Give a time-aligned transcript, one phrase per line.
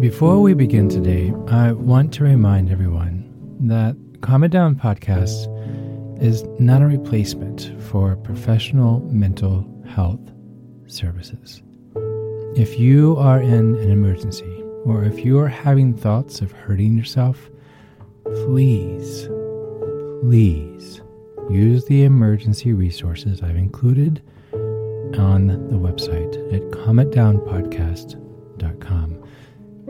[0.00, 3.24] Before we begin today, I want to remind everyone
[3.60, 5.48] that Calm Down podcast
[6.22, 10.20] is not a replacement for professional mental health
[10.86, 11.62] services.
[12.56, 17.48] If you are in an emergency or if you are having thoughts of hurting yourself,
[18.24, 19.30] please,
[20.20, 21.00] please
[21.48, 24.20] use the emergency resources I've included
[25.18, 29.15] on the website at calmitdownpodcast.com.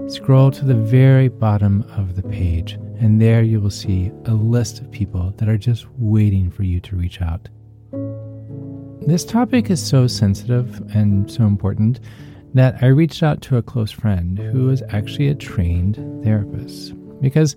[0.09, 4.80] Scroll to the very bottom of the page, and there you will see a list
[4.80, 7.49] of people that are just waiting for you to reach out.
[9.07, 11.99] This topic is so sensitive and so important
[12.54, 17.57] that I reached out to a close friend who is actually a trained therapist because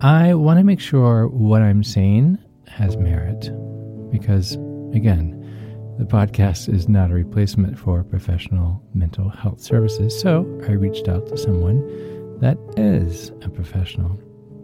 [0.00, 3.50] I want to make sure what I'm saying has merit.
[4.10, 4.54] Because,
[4.94, 5.39] again,
[6.00, 11.26] the podcast is not a replacement for professional mental health services, so I reached out
[11.26, 11.78] to someone
[12.40, 14.18] that is a professional.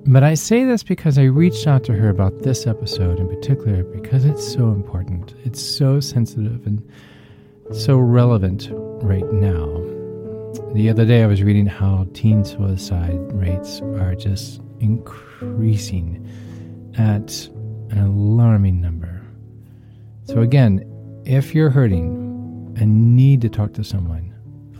[0.06, 3.84] But I say this because I reached out to her about this episode in particular
[3.84, 5.34] because it's so important.
[5.44, 6.82] It's so sensitive and
[7.70, 9.66] so relevant right now.
[10.72, 16.26] The other day I was reading how teen suicide rates are just increasing
[16.96, 17.46] at
[17.90, 19.20] an alarming number.
[20.24, 20.82] So, again,
[21.26, 24.32] if you're hurting and need to talk to someone,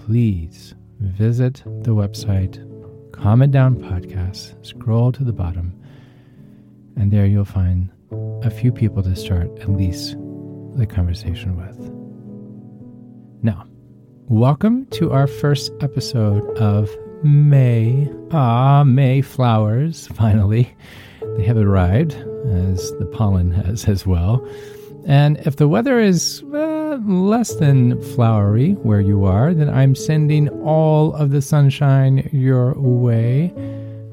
[0.05, 2.59] please visit the website
[3.43, 5.75] It Down Podcast, scroll to the bottom,
[6.95, 7.91] and there you'll find
[8.45, 10.13] a few people to start at least
[10.77, 11.77] the conversation with.
[13.43, 13.67] Now,
[14.29, 16.89] welcome to our first episode of
[17.25, 18.09] May.
[18.31, 20.73] Ah, May flowers, finally.
[21.39, 22.15] They have arrived,
[22.47, 24.47] as the pollen has as well.
[25.07, 30.49] And if the weather is uh, less than flowery where you are, then I'm sending
[30.65, 33.53] all of the sunshine your way.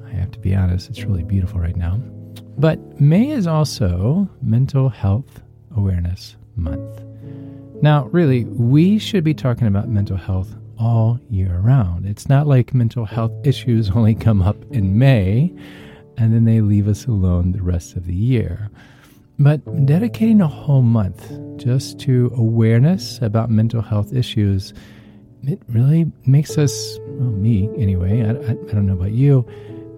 [0.06, 2.00] I have to be honest, it's really beautiful right now.
[2.60, 5.42] But May is also Mental Health
[5.76, 7.04] Awareness Month.
[7.82, 12.06] Now, really, we should be talking about mental health all year round.
[12.06, 15.52] It's not like mental health issues only come up in May
[16.18, 18.70] and then they leave us alone the rest of the year.
[19.40, 24.74] But dedicating a whole month just to awareness about mental health issues,
[25.44, 29.46] it really makes us, well, me anyway, I, I, I don't know about you,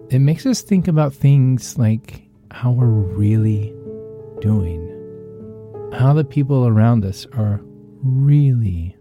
[0.09, 3.73] it makes us think about things like how we're really
[4.39, 4.81] doing,
[5.93, 7.61] how the people around us are
[8.03, 8.95] really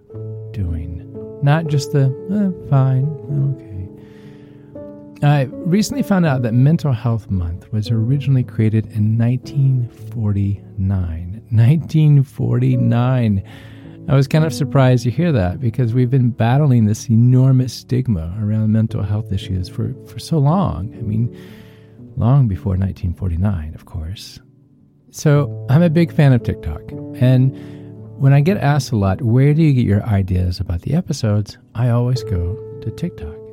[0.50, 1.08] doing,
[1.42, 3.04] not just the eh, fine,
[3.56, 3.73] okay.
[5.22, 11.42] I recently found out that Mental Health Month was originally created in 1949.
[11.50, 13.42] 1949.
[14.06, 18.36] I was kind of surprised to hear that because we've been battling this enormous stigma
[18.40, 20.94] around mental health issues for, for so long.
[20.98, 21.34] I mean,
[22.16, 24.40] long before 1949, of course.
[25.10, 26.82] So I'm a big fan of TikTok.
[27.14, 27.56] And
[28.20, 31.56] when I get asked a lot, where do you get your ideas about the episodes?
[31.74, 33.43] I always go to TikTok.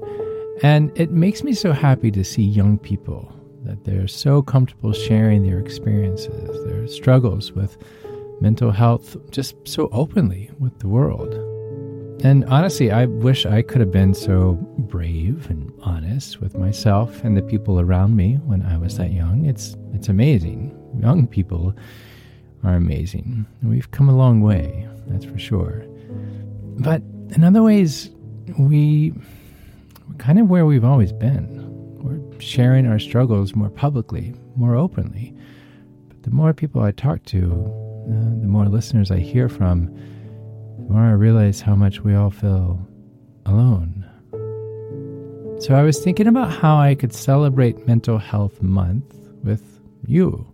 [0.63, 3.33] And it makes me so happy to see young people
[3.63, 7.77] that they're so comfortable sharing their experiences, their struggles with
[8.41, 11.33] mental health just so openly with the world.
[12.23, 17.35] And honestly, I wish I could have been so brave and honest with myself and
[17.35, 19.45] the people around me when I was that young.
[19.45, 20.77] It's it's amazing.
[20.99, 21.73] Young people
[22.63, 23.47] are amazing.
[23.63, 25.83] We've come a long way, that's for sure.
[26.77, 27.01] But
[27.35, 28.11] in other ways,
[28.59, 29.13] we
[30.17, 31.67] kind of where we've always been.
[31.99, 35.35] We're sharing our struggles more publicly, more openly.
[36.07, 37.51] But the more people I talk to,
[38.07, 39.85] uh, the more listeners I hear from,
[40.77, 42.79] the more I realize how much we all feel
[43.45, 44.05] alone.
[45.59, 50.47] So I was thinking about how I could celebrate Mental Health Month with you.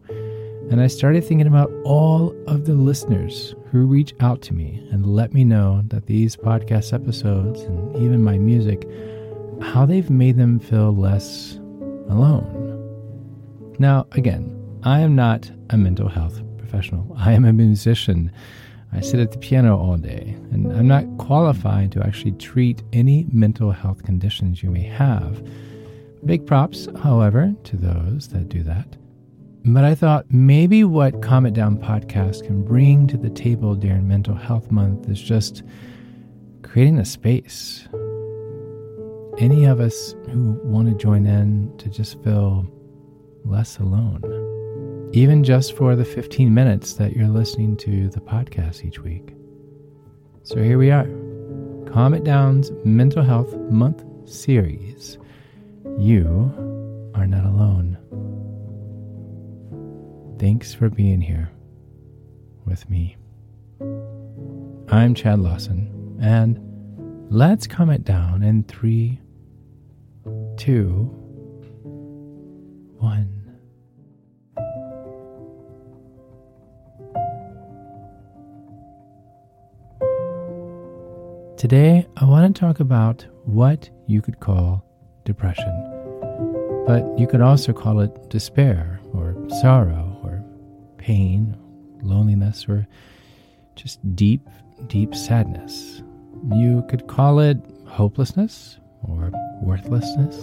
[0.70, 5.06] And I started thinking about all of the listeners who reach out to me and
[5.06, 8.86] let me know that these podcast episodes and even my music
[9.62, 11.56] how they've made them feel less
[12.10, 12.64] alone.
[13.80, 17.16] Now, again, I am not a mental health professional.
[17.18, 18.32] I am a musician.
[18.94, 23.26] I sit at the piano all day, and I'm not qualified to actually treat any
[23.32, 25.46] mental health conditions you may have.
[26.26, 28.96] Big props, however, to those that do that.
[29.66, 34.08] But I thought maybe what Calm It Down podcast can bring to the table during
[34.08, 35.64] Mental Health Month is just
[36.64, 37.88] creating a space
[39.38, 42.66] any of us who want to join in to just feel
[43.46, 49.00] less alone, even just for the 15 minutes that you're listening to the podcast each
[49.00, 49.36] week.
[50.44, 51.06] So here we are,
[51.92, 55.18] Calm It Down's Mental Health Month series.
[55.98, 56.52] you
[57.16, 57.98] are not alone.
[60.40, 61.50] Thanks for being here
[62.66, 63.18] with me.
[64.90, 66.60] I'm Chad Lawson, and
[67.30, 69.20] let's calm it down in three,
[70.58, 71.04] two,
[72.98, 73.32] one.
[81.58, 84.84] Today, I want to talk about what you could call
[85.26, 85.72] depression,
[86.88, 90.44] but you could also call it despair or sorrow or
[90.98, 91.56] pain,
[92.02, 92.88] loneliness, or
[93.76, 94.48] just deep,
[94.88, 96.02] deep sadness.
[96.56, 100.36] You could call it hopelessness or worthlessness.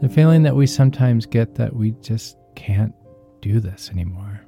[0.00, 2.94] The feeling that we sometimes get that we just can't
[3.40, 4.40] do this anymore.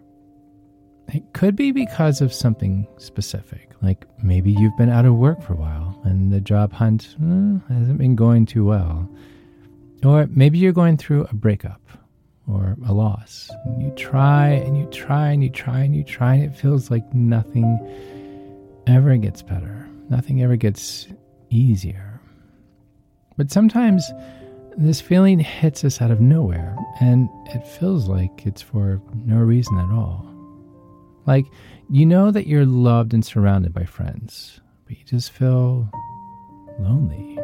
[1.13, 5.55] It could be because of something specific, like maybe you've been out of work for
[5.55, 9.09] a while and the job hunt eh, hasn't been going too well.
[10.05, 11.81] Or maybe you're going through a breakup
[12.51, 13.51] or a loss.
[13.65, 16.91] And you try and you try and you try and you try, and it feels
[16.91, 17.79] like nothing
[18.87, 21.09] ever gets better, nothing ever gets
[21.51, 22.10] easier.
[23.41, 24.13] But sometimes
[24.77, 29.79] this feeling hits us out of nowhere, and it feels like it's for no reason
[29.79, 30.27] at all.
[31.25, 31.47] Like,
[31.89, 35.91] you know that you're loved and surrounded by friends, but you just feel
[36.81, 37.39] lonely.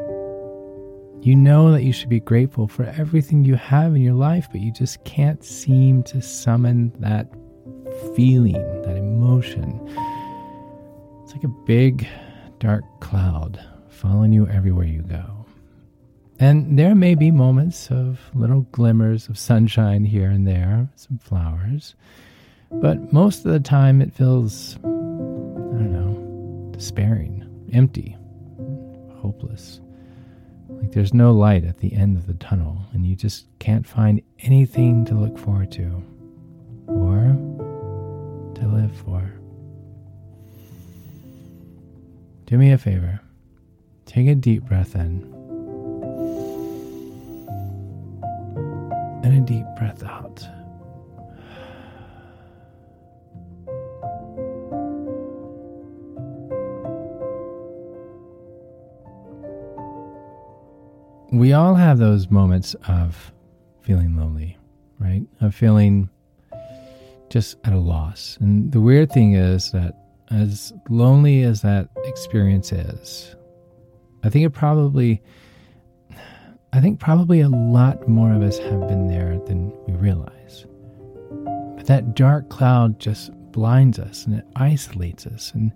[1.23, 4.61] You know that you should be grateful for everything you have in your life, but
[4.61, 7.33] you just can't seem to summon that
[8.15, 9.81] feeling, that emotion.
[11.23, 12.07] It's like a big,
[12.59, 13.59] dark cloud
[13.89, 15.46] following you everywhere you go.
[16.39, 21.95] And there may be moments of little glimmers of sunshine here and there, some flowers.
[22.71, 28.17] But most of the time, it feels, I don't know, despairing, empty,
[29.21, 29.81] hopeless.
[30.69, 34.21] Like there's no light at the end of the tunnel, and you just can't find
[34.41, 36.03] anything to look forward to
[36.87, 37.35] or
[38.57, 39.33] to live for.
[42.45, 43.21] Do me a favor.
[44.05, 45.36] Take a deep breath in.
[49.27, 50.49] And a deep breath out.
[61.33, 63.33] we all have those moments of
[63.81, 64.57] feeling lonely,
[65.01, 65.23] right?
[65.41, 66.09] Of feeling
[67.29, 68.39] just at a loss.
[68.41, 69.97] And the weird thing is that
[70.31, 73.35] as lonely as that experience is,
[74.23, 75.21] I think it probably
[76.77, 80.67] I think probably a lot more of us have been there than we realize.
[81.75, 85.73] But that dark cloud just blinds us and it isolates us and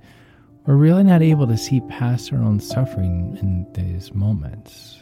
[0.67, 4.99] we're really not able to see past our own suffering in these moments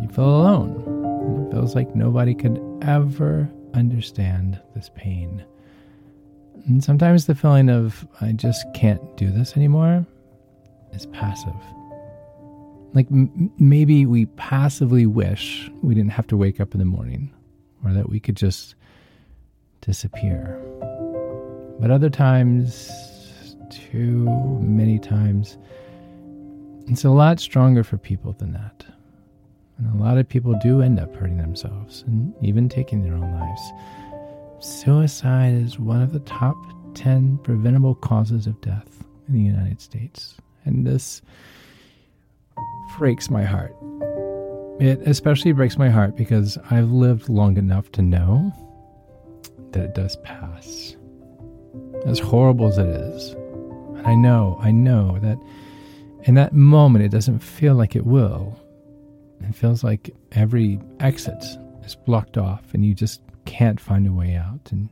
[0.00, 1.48] you feel alone.
[1.48, 5.44] It feels like nobody could ever understand this pain.
[6.66, 10.06] And sometimes the feeling of, I just can't do this anymore,
[10.92, 11.56] is passive.
[12.94, 17.32] Like m- maybe we passively wish we didn't have to wake up in the morning
[17.84, 18.74] or that we could just
[19.80, 20.58] disappear.
[21.80, 22.90] But other times,
[23.70, 24.24] too
[24.60, 25.58] many times,
[26.86, 28.84] it's a lot stronger for people than that.
[29.76, 33.32] And a lot of people do end up hurting themselves and even taking their own
[33.32, 33.62] lives.
[34.58, 36.56] Suicide is one of the top
[36.94, 40.36] 10 preventable causes of death in the United States.
[40.64, 41.22] And this
[42.96, 43.74] breaks my heart.
[44.80, 48.52] It especially breaks my heart because I've lived long enough to know
[49.72, 50.96] that it does pass.
[52.06, 53.30] As horrible as it is.
[53.96, 55.38] And I know, I know that
[56.24, 58.58] in that moment it doesn't feel like it will.
[59.40, 61.44] It feels like every exit
[61.84, 64.88] is blocked off and you just can't find a way out and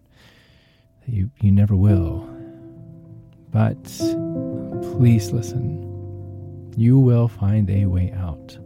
[1.07, 2.29] you, you never will.
[3.51, 3.85] But
[4.97, 5.86] please listen.
[6.77, 8.59] You will find a way out.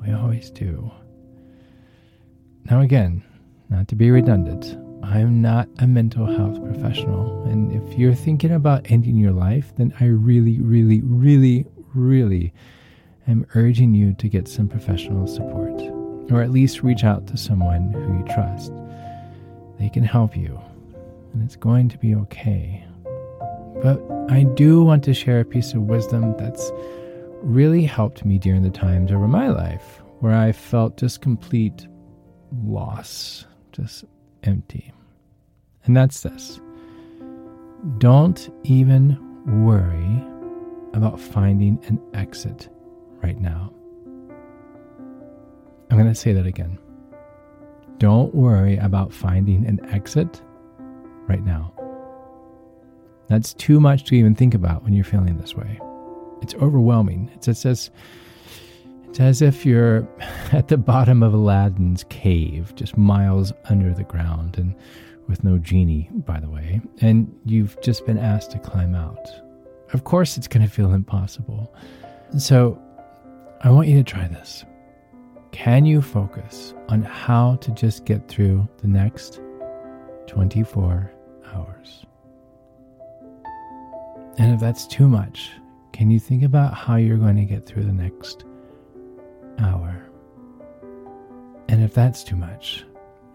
[0.00, 0.90] We always do.
[2.64, 3.22] Now, again,
[3.68, 7.44] not to be redundant, I'm not a mental health professional.
[7.44, 12.52] And if you're thinking about ending your life, then I really, really, really, really
[13.28, 15.80] am urging you to get some professional support,
[16.32, 18.72] or at least reach out to someone who you trust.
[19.78, 20.60] They can help you,
[21.32, 22.84] and it's going to be okay.
[23.82, 26.70] But I do want to share a piece of wisdom that's
[27.42, 31.86] really helped me during the times over my life where I felt just complete
[32.64, 34.04] loss, just
[34.42, 34.92] empty.
[35.84, 36.60] And that's this
[37.98, 39.16] don't even
[39.64, 40.24] worry
[40.94, 42.68] about finding an exit
[43.22, 43.72] right now.
[45.90, 46.78] I'm going to say that again.
[47.98, 50.42] Don't worry about finding an exit
[51.28, 51.72] right now.
[53.28, 55.78] That's too much to even think about when you're feeling this way.
[56.40, 57.30] It's overwhelming.
[57.34, 57.90] It's as,
[59.08, 60.08] it's as if you're
[60.52, 64.74] at the bottom of Aladdin's cave, just miles under the ground, and
[65.28, 69.28] with no genie, by the way, and you've just been asked to climb out.
[69.92, 71.74] Of course, it's going to feel impossible.
[72.38, 72.80] So,
[73.62, 74.64] I want you to try this.
[75.52, 79.40] Can you focus on how to just get through the next
[80.28, 81.10] 24
[84.48, 85.50] And if that's too much,
[85.92, 88.46] can you think about how you're going to get through the next
[89.58, 90.08] hour?
[91.68, 92.86] And if that's too much,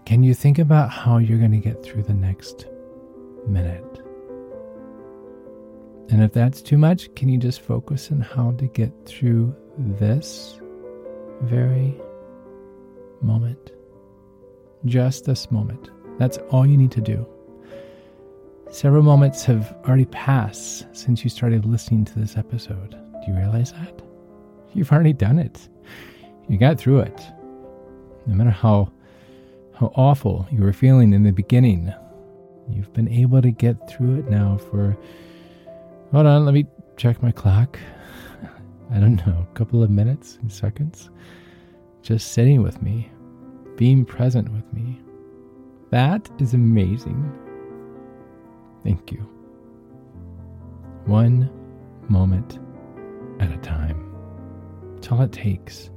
[0.06, 2.66] can you think about how you're going to get through the next
[3.48, 4.02] minute?
[6.10, 10.60] And if that's too much, can you just focus on how to get through this
[11.44, 11.94] very
[13.22, 13.72] moment?
[14.86, 15.92] Just this moment.
[16.18, 17.28] That's all you need to do.
[18.74, 22.90] Several moments have already passed since you started listening to this episode.
[22.90, 24.02] Do you realize that?
[24.74, 25.70] You've already done it.
[26.50, 27.22] You got through it.
[28.26, 28.92] No matter how
[29.76, 31.94] how awful you were feeling in the beginning,
[32.68, 34.98] you've been able to get through it now for
[36.12, 36.66] Hold on, let me
[36.98, 37.78] check my clock.
[38.92, 41.12] I don't know, a couple of minutes and seconds.
[42.02, 43.12] Just sitting with me,
[43.76, 45.00] being present with me.
[45.92, 47.43] That is amazing.
[48.84, 49.20] Thank you.
[51.06, 51.50] One
[52.10, 52.60] moment
[53.40, 54.14] at a time.
[54.96, 55.90] That's all it takes.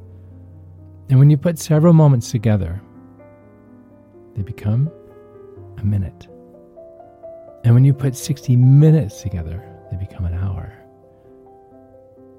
[1.09, 2.81] And when you put several moments together,
[4.35, 4.90] they become
[5.78, 6.28] a minute.
[7.64, 10.73] And when you put 60 minutes together, they become an hour.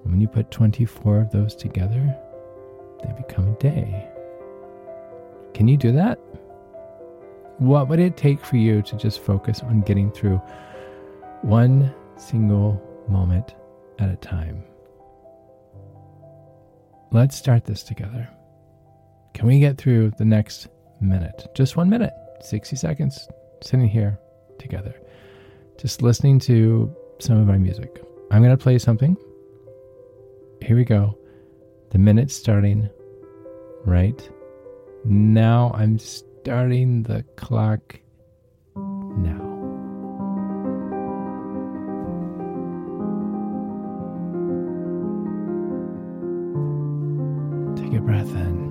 [0.03, 2.15] And when you put 24 of those together,
[3.03, 4.07] they become a day.
[5.53, 6.19] Can you do that?
[7.59, 10.37] What would it take for you to just focus on getting through
[11.41, 13.55] one single moment
[13.97, 14.63] at a time?
[17.11, 18.29] Let's start this together.
[19.33, 20.67] Can we get through the next
[21.01, 21.47] minute?
[21.55, 23.27] Just one minute, 60 seconds,
[23.63, 24.19] sitting here
[24.59, 24.93] together,
[25.79, 28.03] just listening to some of my music.
[28.29, 29.17] I'm going to play something.
[30.61, 31.17] Here we go.
[31.89, 32.89] The minute's starting
[33.85, 34.29] right
[35.05, 35.71] now.
[35.73, 35.97] I'm
[36.41, 37.99] starting the clock
[38.75, 39.43] now.
[47.75, 48.67] Take a breath in.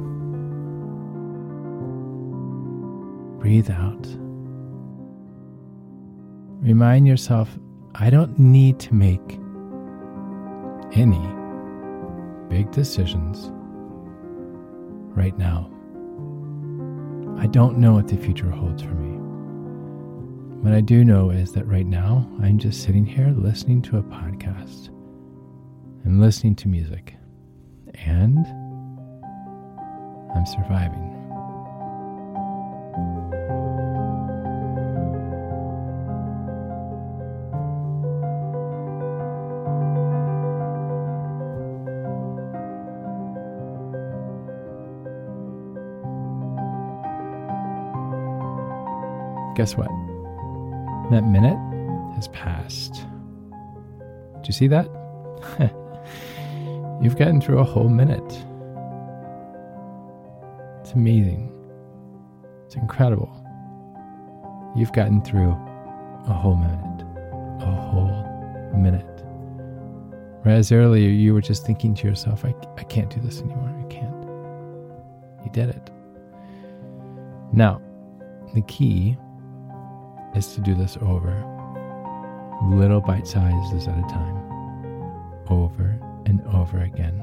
[3.41, 4.07] Breathe out.
[6.63, 7.59] Remind yourself
[7.95, 9.39] I don't need to make
[10.93, 11.21] any
[12.49, 13.51] big decisions
[15.15, 15.71] right now.
[17.39, 19.17] I don't know what the future holds for me.
[20.63, 24.03] What I do know is that right now I'm just sitting here listening to a
[24.03, 24.89] podcast.
[26.05, 27.15] I'm listening to music.
[27.95, 28.47] And
[30.35, 31.16] I'm surviving.
[49.57, 49.89] Guess what?
[51.11, 51.57] That minute
[52.15, 52.93] has passed.
[52.93, 54.87] Do you see that?
[57.03, 58.45] You've gotten through a whole minute.
[60.83, 61.51] It's amazing.
[62.67, 63.33] It's incredible.
[64.77, 65.53] You've gotten through
[66.29, 67.05] a whole minute.
[67.61, 69.05] A whole minute.
[70.43, 73.75] Whereas earlier you were just thinking to yourself, I, I can't do this anymore.
[73.83, 74.23] I can't.
[75.45, 75.91] You did it.
[77.53, 77.81] Now,
[78.55, 79.17] the key
[80.37, 81.35] is to do this over,
[82.65, 84.37] little bite sizes at a time,
[85.49, 87.19] over and over again.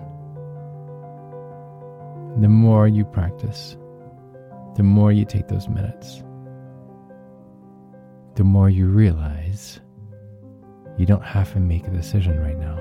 [2.42, 3.78] The more you practice,
[4.76, 6.24] the more you take those minutes,
[8.36, 9.80] the more you realize
[10.98, 12.78] you don't have to make a decision right now.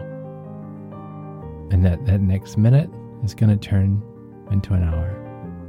[1.71, 2.89] And that, that next minute
[3.23, 4.03] is going to turn
[4.51, 5.09] into an hour.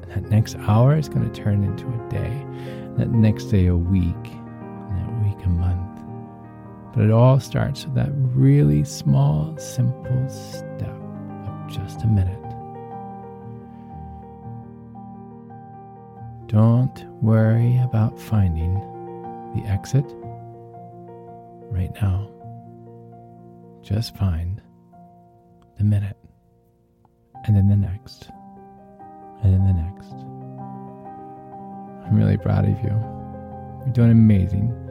[0.03, 2.45] And that next hour is going to turn into a day.
[2.97, 4.42] That next day, a week
[5.43, 6.01] a month.
[6.93, 12.39] But it all starts with that really small, simple step of just a minute.
[16.47, 18.75] Don't worry about finding
[19.55, 20.05] the exit
[21.71, 22.29] right now.
[23.81, 24.61] Just find
[25.77, 26.17] the minute,
[27.45, 28.29] and then the next,
[29.41, 30.13] and then the next.
[32.05, 32.91] I'm really proud of you.
[33.83, 34.82] You're doing amazing.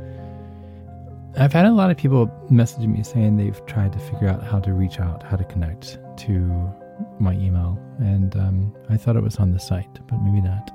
[1.36, 4.60] I've had a lot of people messaging me saying they've tried to figure out how
[4.60, 6.70] to reach out, how to connect to
[7.18, 10.70] my email, and um, I thought it was on the site, but maybe not.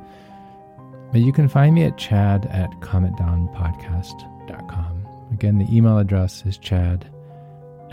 [1.11, 5.07] But you can find me at chad at calmitdownpodcast.com.
[5.31, 7.07] Again, the email address is chad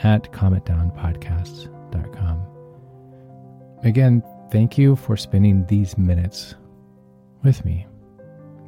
[0.03, 2.43] at calmitdownpodcast.com.
[3.83, 6.55] Again, thank you for spending these minutes
[7.43, 7.87] with me.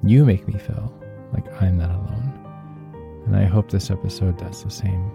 [0.04, 0.92] You make me feel
[1.32, 2.25] like I'm not alone.
[3.26, 5.11] And I hope this episode does the same.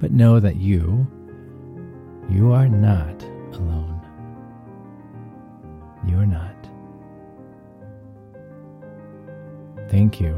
[0.00, 1.06] But know that you,
[2.30, 4.00] you are not alone.
[6.08, 6.54] You are not.
[9.90, 10.36] Thank you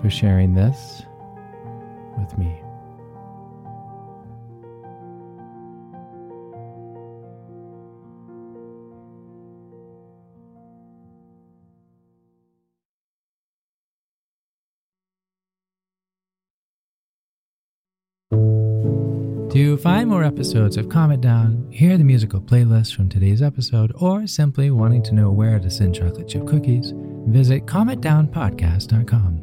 [0.00, 1.02] for sharing this
[2.18, 2.62] with me.
[19.76, 23.92] To find more episodes of Calm It Down, hear the musical playlist from today's episode,
[23.96, 26.94] or simply wanting to know where to send chocolate chip cookies,
[27.26, 29.42] visit calmitdownpodcast.com.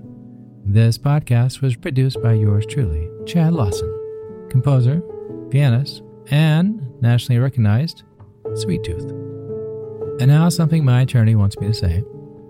[0.65, 5.03] This podcast was produced by yours truly, Chad Lawson, composer,
[5.51, 8.01] pianist, and nationally recognized
[8.55, 9.11] Sweet Tooth.
[10.19, 12.03] And now, something my attorney wants me to say.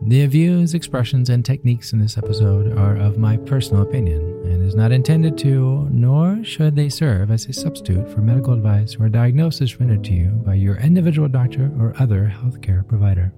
[0.03, 4.32] The views, expressions, and techniques in this episode are of my personal opinion
[4.73, 9.07] is not intended to, nor should they serve as a substitute for medical advice or
[9.07, 13.31] diagnosis rendered to you by your individual doctor or other healthcare provider.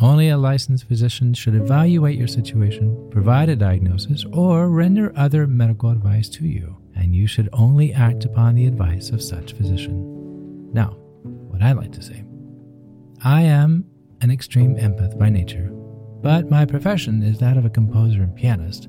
[0.00, 5.90] Only a licensed physician should evaluate your situation, provide a diagnosis, or render other medical
[5.90, 10.72] advice to you, and you should only act upon the advice of such physician.
[10.72, 10.96] Now,
[11.50, 12.24] what I like to say
[13.22, 13.84] I am
[14.22, 15.70] an extreme empath by nature
[16.22, 18.88] but my profession is that of a composer and pianist,